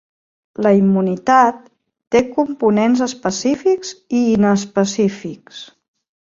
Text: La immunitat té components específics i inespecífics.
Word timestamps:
La 0.65 0.69
immunitat 0.77 1.59
té 2.15 2.21
components 2.29 3.03
específics 3.09 3.93
i 4.21 4.23
inespecífics. 4.39 5.63